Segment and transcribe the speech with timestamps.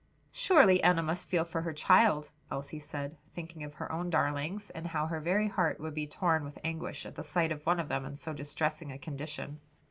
[0.31, 4.87] "Surely Enna must feel for her child!" Elsie said, thinking of her own darlings and
[4.87, 7.87] how her very heart would be torn with anguish at the sight of one of
[7.87, 9.59] them in so distressing a condition.